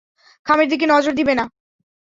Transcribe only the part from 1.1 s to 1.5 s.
দিবে না!